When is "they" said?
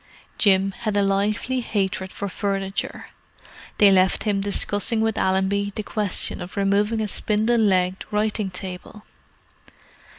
3.77-3.91